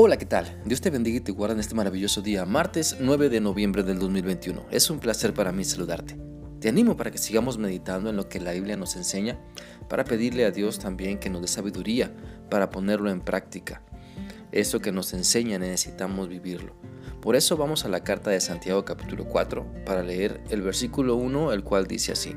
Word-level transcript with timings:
Hola, 0.00 0.16
¿qué 0.16 0.26
tal? 0.26 0.62
Dios 0.64 0.80
te 0.80 0.90
bendiga 0.90 1.16
y 1.16 1.20
te 1.20 1.32
guarda 1.32 1.54
en 1.54 1.58
este 1.58 1.74
maravilloso 1.74 2.22
día, 2.22 2.44
martes 2.44 2.98
9 3.00 3.30
de 3.30 3.40
noviembre 3.40 3.82
del 3.82 3.98
2021. 3.98 4.66
Es 4.70 4.90
un 4.90 5.00
placer 5.00 5.34
para 5.34 5.50
mí 5.50 5.64
saludarte. 5.64 6.16
Te 6.60 6.68
animo 6.68 6.96
para 6.96 7.10
que 7.10 7.18
sigamos 7.18 7.58
meditando 7.58 8.08
en 8.08 8.14
lo 8.14 8.28
que 8.28 8.38
la 8.38 8.52
Biblia 8.52 8.76
nos 8.76 8.94
enseña, 8.94 9.40
para 9.88 10.04
pedirle 10.04 10.44
a 10.44 10.52
Dios 10.52 10.78
también 10.78 11.18
que 11.18 11.30
nos 11.30 11.42
dé 11.42 11.48
sabiduría 11.48 12.14
para 12.48 12.70
ponerlo 12.70 13.10
en 13.10 13.20
práctica. 13.20 13.82
Eso 14.52 14.78
que 14.78 14.92
nos 14.92 15.12
enseña 15.14 15.58
necesitamos 15.58 16.28
vivirlo. 16.28 16.76
Por 17.20 17.34
eso 17.34 17.56
vamos 17.56 17.84
a 17.84 17.88
la 17.88 18.04
carta 18.04 18.30
de 18.30 18.40
Santiago 18.40 18.84
capítulo 18.84 19.24
4 19.24 19.66
para 19.84 20.04
leer 20.04 20.40
el 20.50 20.62
versículo 20.62 21.16
1, 21.16 21.52
el 21.52 21.64
cual 21.64 21.88
dice 21.88 22.12
así. 22.12 22.36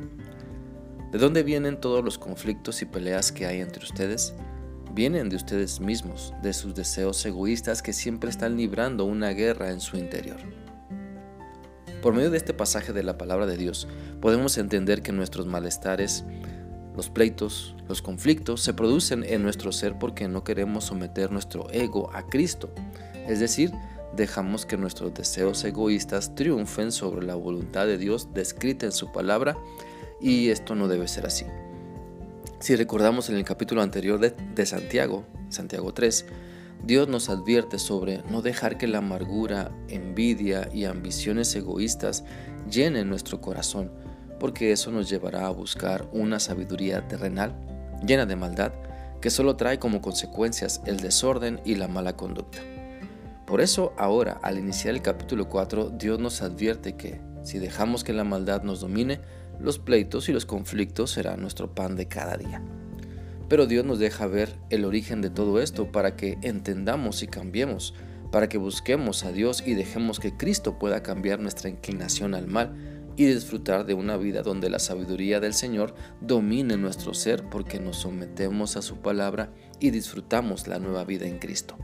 ¿De 1.11 1.19
dónde 1.19 1.43
vienen 1.43 1.79
todos 1.79 2.03
los 2.03 2.17
conflictos 2.17 2.81
y 2.81 2.85
peleas 2.85 3.31
que 3.31 3.45
hay 3.45 3.61
entre 3.61 3.83
ustedes? 3.83 4.33
Vienen 4.93 5.29
de 5.29 5.35
ustedes 5.35 5.79
mismos, 5.79 6.33
de 6.41 6.53
sus 6.53 6.75
deseos 6.75 7.25
egoístas 7.25 7.81
que 7.81 7.93
siempre 7.93 8.29
están 8.29 8.57
librando 8.57 9.05
una 9.05 9.29
guerra 9.29 9.71
en 9.71 9.79
su 9.79 9.97
interior. 9.97 10.37
Por 12.01 12.13
medio 12.13 12.31
de 12.31 12.37
este 12.37 12.53
pasaje 12.53 12.93
de 12.93 13.03
la 13.03 13.17
palabra 13.17 13.45
de 13.45 13.57
Dios, 13.57 13.87
podemos 14.21 14.57
entender 14.57 15.01
que 15.01 15.11
nuestros 15.11 15.45
malestares, 15.45 16.25
los 16.95 17.09
pleitos, 17.09 17.75
los 17.87 18.01
conflictos 18.01 18.61
se 18.61 18.73
producen 18.73 19.23
en 19.23 19.43
nuestro 19.43 19.71
ser 19.71 19.99
porque 19.99 20.27
no 20.27 20.43
queremos 20.43 20.85
someter 20.85 21.31
nuestro 21.31 21.69
ego 21.71 22.09
a 22.13 22.27
Cristo. 22.27 22.73
Es 23.27 23.39
decir, 23.39 23.71
dejamos 24.15 24.65
que 24.65 24.77
nuestros 24.77 25.13
deseos 25.13 25.63
egoístas 25.63 26.33
triunfen 26.33 26.91
sobre 26.91 27.25
la 27.25 27.35
voluntad 27.35 27.85
de 27.85 27.97
Dios 27.97 28.33
descrita 28.33 28.87
en 28.87 28.91
su 28.91 29.11
palabra 29.11 29.55
y 30.19 30.49
esto 30.49 30.75
no 30.75 30.87
debe 30.87 31.07
ser 31.07 31.25
así. 31.25 31.45
Si 32.61 32.75
recordamos 32.75 33.27
en 33.31 33.37
el 33.37 33.43
capítulo 33.43 33.81
anterior 33.81 34.19
de, 34.19 34.65
Santiago, 34.67 35.25
Santiago 35.49 35.95
3, 35.95 36.27
Dios 36.83 37.07
nos 37.07 37.27
advierte 37.29 37.79
sobre 37.79 38.21
no 38.29 38.43
dejar 38.43 38.77
que 38.77 38.85
la 38.85 38.99
amargura, 38.99 39.71
envidia 39.87 40.69
y 40.71 40.85
ambiciones 40.85 41.55
egoístas 41.55 42.23
llenen 42.69 43.09
nuestro 43.09 43.41
corazón, 43.41 43.91
porque 44.39 44.71
eso 44.71 44.91
nos 44.91 45.09
llevará 45.09 45.47
a 45.47 45.49
buscar 45.49 46.07
una 46.13 46.39
sabiduría 46.39 47.07
terrenal 47.07 47.55
llena 48.05 48.27
de 48.27 48.35
maldad 48.35 48.73
que 49.21 49.31
solo 49.31 49.55
trae 49.55 49.79
como 49.79 49.99
consecuencias 49.99 50.81
el 50.85 50.97
desorden 50.97 51.61
y 51.65 51.73
la 51.73 51.87
mala 51.87 52.15
conducta. 52.15 52.59
Por 53.47 53.61
eso 53.61 53.91
ahora, 53.97 54.39
al 54.43 54.59
iniciar 54.59 54.93
el 54.93 55.01
capítulo 55.01 55.49
4, 55.49 55.89
Dios 55.97 56.19
nos 56.19 56.43
advierte 56.43 56.95
que 56.95 57.21
si 57.41 57.57
dejamos 57.57 58.03
que 58.03 58.13
la 58.13 58.23
maldad 58.23 58.61
nos 58.61 58.81
domine, 58.81 59.19
los 59.59 59.79
pleitos 59.79 60.29
y 60.29 60.33
los 60.33 60.45
conflictos 60.45 61.11
serán 61.11 61.41
nuestro 61.41 61.73
pan 61.75 61.95
de 61.95 62.07
cada 62.07 62.37
día. 62.37 62.61
Pero 63.49 63.67
Dios 63.67 63.85
nos 63.85 63.99
deja 63.99 64.27
ver 64.27 64.57
el 64.69 64.85
origen 64.85 65.21
de 65.21 65.29
todo 65.29 65.61
esto 65.61 65.91
para 65.91 66.15
que 66.15 66.37
entendamos 66.41 67.21
y 67.21 67.27
cambiemos, 67.27 67.93
para 68.31 68.47
que 68.47 68.57
busquemos 68.57 69.25
a 69.25 69.31
Dios 69.31 69.63
y 69.65 69.73
dejemos 69.73 70.19
que 70.19 70.37
Cristo 70.37 70.79
pueda 70.79 71.03
cambiar 71.03 71.39
nuestra 71.39 71.69
inclinación 71.69 72.33
al 72.33 72.47
mal 72.47 72.73
y 73.17 73.25
disfrutar 73.25 73.85
de 73.85 73.93
una 73.93 74.17
vida 74.17 74.41
donde 74.41 74.69
la 74.69 74.79
sabiduría 74.79 75.39
del 75.39 75.53
Señor 75.53 75.93
domine 76.21 76.77
nuestro 76.77 77.13
ser 77.13 77.43
porque 77.49 77.79
nos 77.79 77.97
sometemos 77.97 78.77
a 78.77 78.81
su 78.81 78.97
palabra 78.97 79.53
y 79.79 79.91
disfrutamos 79.91 80.67
la 80.67 80.79
nueva 80.79 81.03
vida 81.03 81.27
en 81.27 81.39
Cristo. 81.39 81.77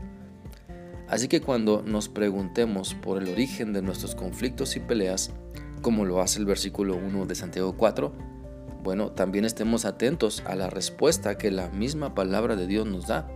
Así 1.08 1.28
que 1.28 1.40
cuando 1.40 1.82
nos 1.82 2.08
preguntemos 2.08 2.94
por 2.94 3.22
el 3.22 3.28
origen 3.30 3.72
de 3.72 3.82
nuestros 3.82 4.14
conflictos 4.14 4.76
y 4.76 4.80
peleas, 4.80 5.32
como 5.78 6.04
lo 6.04 6.20
hace 6.20 6.38
el 6.38 6.46
versículo 6.46 6.96
1 6.96 7.26
de 7.26 7.34
Santiago 7.34 7.74
4, 7.76 8.12
bueno, 8.82 9.10
también 9.10 9.44
estemos 9.44 9.84
atentos 9.84 10.42
a 10.46 10.54
la 10.54 10.70
respuesta 10.70 11.36
que 11.36 11.50
la 11.50 11.68
misma 11.68 12.14
palabra 12.14 12.56
de 12.56 12.66
Dios 12.66 12.86
nos 12.86 13.06
da. 13.06 13.28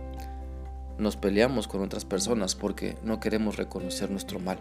Nos 0.97 1.17
peleamos 1.17 1.67
con 1.67 1.81
otras 1.81 2.05
personas 2.05 2.55
porque 2.55 2.95
no 3.03 3.19
queremos 3.19 3.57
reconocer 3.57 4.09
nuestro 4.09 4.39
mal. 4.39 4.59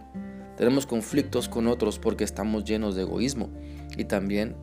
Tenemos 0.56 0.86
conflictos 0.86 1.48
con 1.48 1.67
otros 1.67 1.98
porque 1.98 2.24
estamos 2.24 2.64
llenos 2.64 2.95
de 2.95 3.02
egoísmo 3.02 3.48
y 3.96 4.05
también 4.05 4.56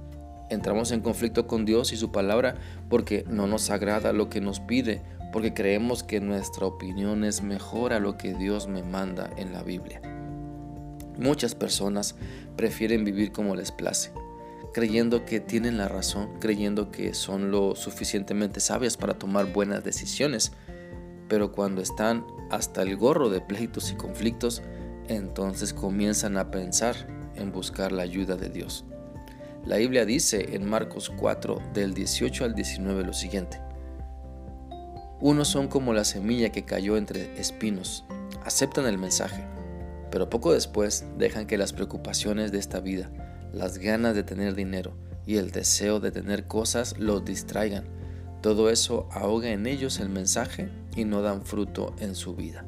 entramos 0.49 0.91
en 0.91 1.01
conflicto 1.01 1.47
con 1.47 1.65
Dios 1.65 1.93
y 1.93 1.97
su 1.97 2.11
palabra 2.11 2.55
porque 2.89 3.23
no 3.29 3.47
nos 3.47 3.69
agrada 3.69 4.13
lo 4.13 4.29
que 4.29 4.41
nos 4.41 4.59
pide, 4.59 5.01
porque 5.31 5.53
creemos 5.53 6.03
que 6.03 6.19
nuestra 6.19 6.65
opinión 6.65 7.23
es 7.23 7.41
mejor 7.41 7.93
a 7.93 7.99
lo 7.99 8.17
que 8.17 8.33
Dios 8.33 8.67
me 8.67 8.83
manda 8.83 9.29
en 9.37 9.53
la 9.53 9.63
Biblia. 9.63 10.18
Muchas 11.19 11.53
personas 11.53 12.15
prefieren 12.55 13.03
vivir 13.03 13.33
como 13.33 13.53
les 13.53 13.73
place, 13.73 14.11
creyendo 14.73 15.25
que 15.25 15.41
tienen 15.41 15.77
la 15.77 15.89
razón, 15.89 16.29
creyendo 16.39 16.91
que 16.91 17.13
son 17.13 17.51
lo 17.51 17.75
suficientemente 17.75 18.61
sabias 18.61 18.95
para 18.95 19.19
tomar 19.19 19.51
buenas 19.51 19.83
decisiones, 19.83 20.53
pero 21.27 21.51
cuando 21.51 21.81
están 21.81 22.25
hasta 22.49 22.83
el 22.83 22.95
gorro 22.95 23.29
de 23.29 23.41
pleitos 23.41 23.91
y 23.91 23.95
conflictos, 23.95 24.61
entonces 25.09 25.73
comienzan 25.73 26.37
a 26.37 26.51
pensar 26.51 26.95
en 27.35 27.51
buscar 27.51 27.91
la 27.91 28.03
ayuda 28.03 28.37
de 28.37 28.47
Dios. 28.47 28.85
La 29.65 29.75
Biblia 29.75 30.05
dice 30.05 30.55
en 30.55 30.65
Marcos 30.69 31.09
4 31.09 31.61
del 31.73 31.93
18 31.93 32.45
al 32.45 32.55
19 32.55 33.03
lo 33.03 33.13
siguiente. 33.13 33.59
Unos 35.19 35.49
son 35.49 35.67
como 35.67 35.91
la 35.91 36.05
semilla 36.05 36.49
que 36.49 36.63
cayó 36.63 36.95
entre 36.95 37.37
espinos, 37.37 38.05
aceptan 38.45 38.85
el 38.85 38.97
mensaje 38.97 39.58
pero 40.11 40.29
poco 40.29 40.53
después 40.53 41.05
dejan 41.17 41.47
que 41.47 41.57
las 41.57 41.73
preocupaciones 41.73 42.51
de 42.51 42.59
esta 42.59 42.79
vida, 42.79 43.11
las 43.53 43.77
ganas 43.77 44.15
de 44.15 44.23
tener 44.23 44.55
dinero 44.55 44.93
y 45.25 45.37
el 45.37 45.51
deseo 45.51 45.99
de 45.99 46.11
tener 46.11 46.47
cosas 46.47 46.97
los 46.97 47.23
distraigan. 47.25 47.85
Todo 48.41 48.69
eso 48.69 49.09
ahoga 49.11 49.49
en 49.49 49.67
ellos 49.67 49.99
el 49.99 50.09
mensaje 50.09 50.69
y 50.95 51.05
no 51.05 51.21
dan 51.21 51.43
fruto 51.43 51.95
en 51.99 52.15
su 52.15 52.35
vida. 52.35 52.65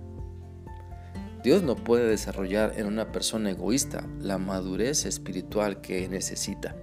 Dios 1.44 1.63
no 1.63 1.75
puede 1.75 2.07
desarrollar 2.07 2.74
en 2.78 2.85
una 2.85 3.12
persona 3.12 3.50
egoísta 3.50 4.07
la 4.19 4.38
madurez 4.38 5.06
espiritual 5.06 5.81
que 5.81 6.07
necesita. 6.07 6.75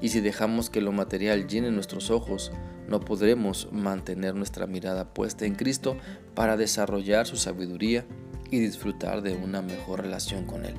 Y 0.00 0.08
si 0.10 0.20
dejamos 0.20 0.70
que 0.70 0.80
lo 0.80 0.92
material 0.92 1.46
llene 1.46 1.70
nuestros 1.70 2.10
ojos, 2.10 2.52
no 2.88 3.00
podremos 3.00 3.68
mantener 3.70 4.34
nuestra 4.34 4.66
mirada 4.66 5.12
puesta 5.12 5.44
en 5.44 5.56
Cristo 5.56 5.98
para 6.34 6.56
desarrollar 6.56 7.26
su 7.26 7.36
sabiduría 7.36 8.06
y 8.50 8.60
disfrutar 8.60 9.22
de 9.22 9.34
una 9.34 9.62
mejor 9.62 10.02
relación 10.02 10.44
con 10.44 10.64
Él. 10.64 10.74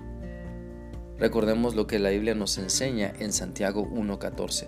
Recordemos 1.18 1.76
lo 1.76 1.86
que 1.86 2.00
la 2.00 2.10
Biblia 2.10 2.34
nos 2.34 2.58
enseña 2.58 3.14
en 3.20 3.34
Santiago 3.34 3.86
1.14. 3.88 4.68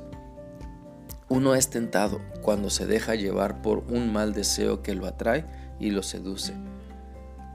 Uno 1.29 1.56
es 1.56 1.69
tentado 1.69 2.19
cuando 2.41 2.69
se 2.69 2.85
deja 2.85 3.16
llevar 3.16 3.62
por 3.62 3.85
un 3.89 4.12
mal 4.12 4.34
deseo 4.34 4.84
que 4.84 4.94
lo 4.94 5.06
atrae 5.06 5.45
y 5.79 5.91
lo 5.91 6.03
seduce. 6.03 6.53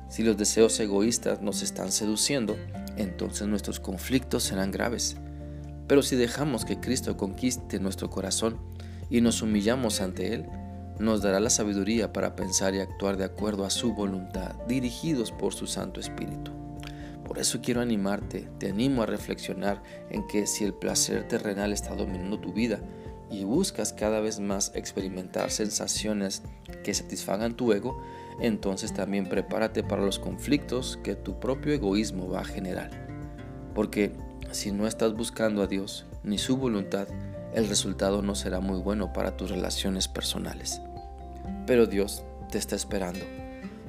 Si 0.09 0.23
los 0.23 0.39
deseos 0.39 0.81
egoístas 0.81 1.43
nos 1.43 1.63
están 1.63 1.93
seduciendo, 1.93 2.57
entonces 2.97 3.47
nuestros 3.49 3.81
conflictos 3.81 4.45
serán 4.45 4.71
graves. 4.71 5.17
Pero 5.87 6.03
si 6.03 6.17
dejamos 6.17 6.65
que 6.65 6.81
Cristo 6.81 7.17
conquiste 7.17 7.79
nuestro 7.79 8.09
corazón 8.09 8.59
y 9.11 9.21
nos 9.21 9.43
humillamos 9.43 10.01
ante 10.01 10.33
Él, 10.33 10.47
nos 10.99 11.23
dará 11.23 11.41
la 11.41 11.51
sabiduría 11.51 12.13
para 12.13 12.37
pensar 12.37 12.75
y 12.75 12.81
actuar 12.81 13.17
de 13.17 13.25
acuerdo 13.25 13.65
a 13.65 13.71
su 13.71 13.93
voluntad, 13.95 14.55
dirigidos 14.67 15.31
por 15.33 15.55
su 15.55 15.67
Santo 15.67 16.01
Espíritu. 16.01 16.53
Por 17.27 17.39
eso 17.39 17.61
quiero 17.61 17.81
animarte, 17.81 18.49
te 18.59 18.71
animo 18.71 19.03
a 19.03 19.07
reflexionar 19.07 19.83
en 20.11 20.27
que 20.27 20.47
si 20.47 20.65
el 20.65 20.73
placer 20.73 21.27
terrenal 21.27 21.73
está 21.73 21.95
dominando 21.95 22.39
tu 22.39 22.53
vida 22.53 22.81
y 23.31 23.45
buscas 23.45 23.93
cada 23.93 24.21
vez 24.21 24.39
más 24.39 24.71
experimentar 24.75 25.51
sensaciones 25.51 26.43
que 26.85 26.95
satisfagan 26.95 27.57
tu 27.57 27.73
ego, 27.73 28.01
entonces 28.41 28.95
también 28.95 29.29
prepárate 29.29 29.83
para 29.83 30.05
los 30.05 30.19
conflictos 30.19 30.99
que 31.03 31.17
tu 31.17 31.41
propio 31.41 31.73
egoísmo 31.73 32.29
va 32.29 32.41
a 32.41 32.45
generar. 32.45 32.91
Porque 33.75 34.13
si 34.53 34.71
no 34.71 34.87
estás 34.87 35.15
buscando 35.15 35.63
a 35.63 35.67
Dios 35.67 36.07
ni 36.23 36.39
su 36.39 36.57
voluntad, 36.57 37.09
el 37.55 37.69
resultado 37.69 38.23
no 38.23 38.35
será 38.35 38.61
muy 38.61 38.79
bueno 38.79 39.13
para 39.13 39.37
tus 39.37 39.51
relaciones 39.51 40.09
personales. 40.09 40.81
Pero 41.67 41.87
Dios 41.87 42.25
te 42.51 42.59
está 42.59 42.77
esperando. 42.77 43.25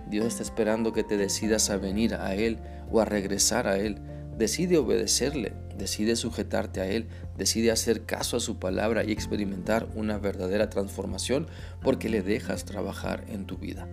Dios 0.10 0.28
está 0.28 0.44
esperando 0.44 0.94
que 0.94 1.04
te 1.04 1.18
decidas 1.18 1.70
a 1.70 1.78
venir 1.78 2.16
a 2.16 2.34
Él 2.36 2.60
o 2.92 3.02
a 3.02 3.06
regresar 3.06 3.68
a 3.68 3.78
Él. 3.78 3.98
Decide 4.38 4.78
obedecerle, 4.78 5.54
decide 5.78 6.16
sujetarte 6.16 6.82
a 6.82 6.88
Él, 6.88 7.08
decide 7.38 7.72
hacer 7.72 8.06
caso 8.06 8.38
a 8.38 8.40
su 8.40 8.60
palabra 8.60 9.04
y 9.04 9.12
experimentar 9.12 9.88
una 9.96 10.18
verdadera 10.18 10.70
transformación 10.70 11.48
porque 11.82 12.10
le 12.10 12.22
dejas 12.22 12.66
trabajar 12.66 13.26
en 13.30 13.46
tu 13.46 13.58
vida. 13.58 13.88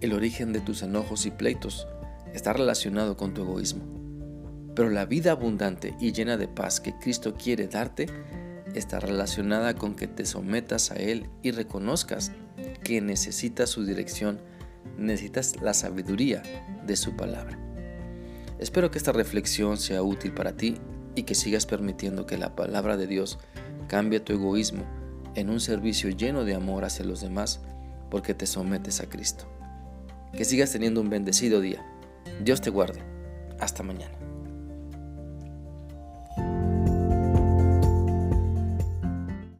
El 0.00 0.12
origen 0.12 0.52
de 0.52 0.60
tus 0.60 0.82
enojos 0.82 1.26
y 1.26 1.30
pleitos 1.30 1.86
está 2.32 2.52
relacionado 2.52 3.16
con 3.16 3.34
tu 3.34 3.42
egoísmo. 3.42 3.82
Pero 4.74 4.88
la 4.88 5.04
vida 5.04 5.32
abundante 5.32 5.94
y 6.00 6.12
llena 6.12 6.36
de 6.36 6.48
paz 6.48 6.80
que 6.80 6.96
Cristo 6.98 7.34
quiere 7.34 7.66
darte 7.66 8.06
está 8.74 9.00
relacionada 9.00 9.74
con 9.74 9.94
que 9.94 10.06
te 10.06 10.24
sometas 10.26 10.90
a 10.90 10.94
Él 10.94 11.28
y 11.42 11.50
reconozcas 11.50 12.32
que 12.84 13.00
necesitas 13.00 13.70
su 13.70 13.84
dirección, 13.84 14.40
necesitas 14.98 15.60
la 15.60 15.74
sabiduría 15.74 16.42
de 16.86 16.96
su 16.96 17.16
palabra. 17.16 17.58
Espero 18.58 18.90
que 18.90 18.98
esta 18.98 19.12
reflexión 19.12 19.78
sea 19.78 20.02
útil 20.02 20.32
para 20.32 20.56
ti 20.56 20.76
y 21.14 21.22
que 21.24 21.34
sigas 21.34 21.66
permitiendo 21.66 22.26
que 22.26 22.38
la 22.38 22.54
palabra 22.54 22.96
de 22.96 23.06
Dios 23.06 23.38
cambie 23.88 24.20
tu 24.20 24.32
egoísmo 24.32 24.84
en 25.34 25.50
un 25.50 25.60
servicio 25.60 26.10
lleno 26.10 26.44
de 26.44 26.54
amor 26.54 26.84
hacia 26.84 27.04
los 27.04 27.20
demás 27.20 27.60
porque 28.10 28.34
te 28.34 28.46
sometes 28.46 29.00
a 29.00 29.08
Cristo. 29.08 29.46
Que 30.32 30.44
sigas 30.44 30.72
teniendo 30.72 31.00
un 31.00 31.10
bendecido 31.10 31.60
día. 31.60 31.84
Dios 32.42 32.60
te 32.60 32.70
guarde. 32.70 33.02
Hasta 33.58 33.82
mañana. 33.82 34.29